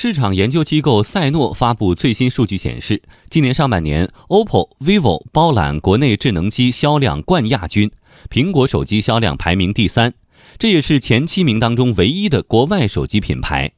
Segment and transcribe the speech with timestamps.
[0.00, 7.90] 市场研究机构赛诺发布最新数据显示，今年上半年，OPPO、vivo 包揽国内智能机销量冠亚军，
[8.30, 10.14] 苹果手机销量排名第三，
[10.56, 13.72] 这也是前七名当中唯一的国外手机品牌。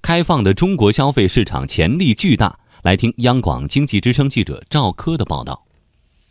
[0.00, 2.60] 开放的中国消费市场潜力巨大。
[2.84, 5.64] 来听央广经济之声记者赵科的报道。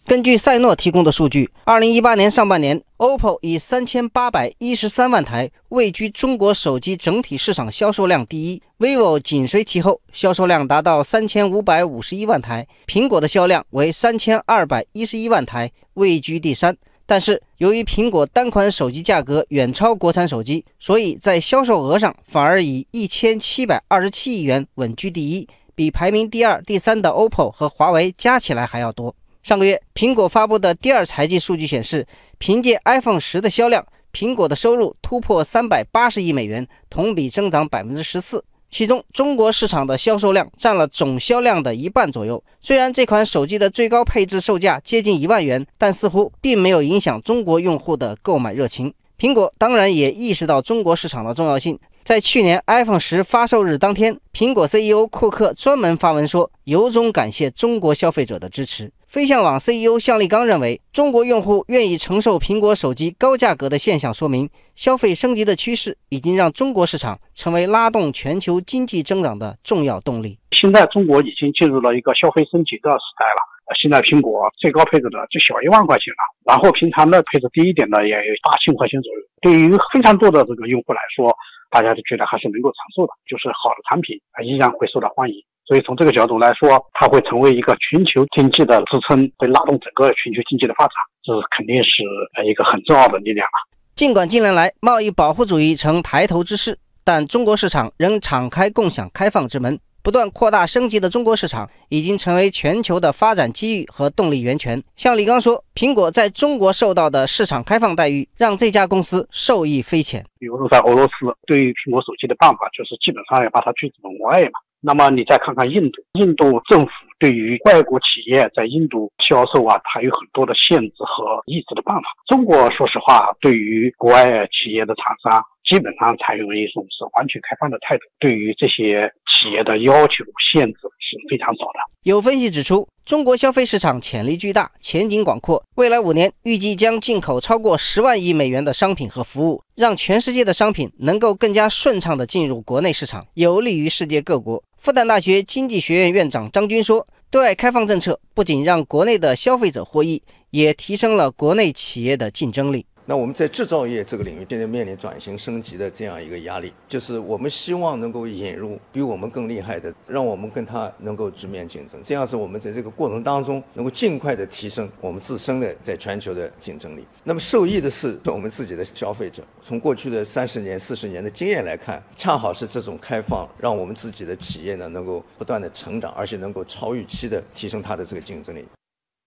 [0.08, 16.78] 根据赛诺提供的数据，二零一八年上半年，OPPO 以三千八百一十三万台位居中国手机整体市场销售量第一，vivo 紧随其后，销售量达到三千五百五十一万台，苹果的销量为三千二百一十一万台，位居第三。
[17.08, 25.50] 但是，由于苹果单款手机价格远超国产手机，所以在销售额上反而以一千七百二十七亿元稳居第一。
[25.73, 29.14] 比排名第二、第三的 OPPO 和华为加起来还要多。
[29.45, 32.08] 上个月，苹果发布的第二财季数据显示，
[32.40, 38.44] 凭借 iPhone 十的销量，苹果的收入突破三百八十亿美元，同比增长百分之十四。
[38.72, 42.44] 其中，中国市场的销售量占了总销量的一半左右。
[42.59, 48.92] 虽然这款手机的最高配置售价接近一万元，但似乎并没有影响中国用户的购买热情。
[49.20, 51.77] 苹果当然也意识到中国市场的重要性。
[52.03, 58.92] 在去年 iPhone 十发售日当天，苹果 CEO 库克专门发文说，由衷感谢中国消费者的支持。
[59.16, 70.38] 飞象网 CEO 向立刚认为，中国用户愿意承受苹果手机高价格的现象，说明消费升级的趋势已经让中国市场成为拉动全球经济增长的重要动力。
[70.52, 73.39] 现在中国已经进入了一个消费升级的时代了。
[73.80, 79.19] 现在苹果最高配置的就小一万块钱了，然后平常的配置低一点的也有八千块钱左右。
[79.39, 81.31] 对于非常多的这个用户来说，
[81.71, 85.36] 大家都觉得还是能够承受的，就是好的产品，依然会受到欢迎。
[85.67, 92.03] 所以从这个角度来说，它会成为一个全球经济的支撑，会拉动整个全球经济的发展，这肯定是
[92.38, 93.58] 呃一个很重要的力量啊。
[93.95, 99.80] 尽管近年来贸易保护主义成抬头之势，但中国市场仍敞开共享开放之门。
[100.03, 104.83] 不断扩大升级的中国市场，已经成为全球的发展机遇和动力源泉。
[104.95, 110.23] 像李刚说，苹果在中国受到的市场开放待遇，让这家公司受益匪浅。
[110.37, 114.59] 比如说，在俄罗斯，对于苹果手机的办法，就是基本上要把它拒之门外嘛。
[114.86, 122.04] 那么你再看看印度，印度政府对于外国企业在印度销售啊，它有很多的限制和抑制的办法。
[122.28, 131.94] 中国说实话，对于国外企业的厂商，基本上采用了一种是完全开放的态度，对于这些企业的要求限制是非常少的。
[132.06, 144.63] 有分析指出，中国消费市场潜力巨大，前景广阔，未来五年预计将进口超过十万亿美元的商品和服务，让全世界的商品能够更加顺畅地进入国内市场，有利于世界各国。
[144.77, 162.01] 复旦大学经济学院院长张军说：“对外开放政策不仅让国内的消费者获益，也提升了国内企业的竞争力。”那我们在制造业这个领域，现在面临转型升级的这样一个压力，就是我们希望能够引入比我们更厉害的，让我们跟他能够直面竞争。
[162.04, 167.06] 这样是我们在这个过程当中能够尽快的提升我们自身的在全球的竞争力。
[167.24, 169.44] 那么受益的是我们自己的消费者。
[169.62, 178.66] 从过去的三十年、四十年的经验来看，恰好是这种开放，让我们自己的企业呢能够不断的成长，而且能够超预期的提升它的这个竞争力。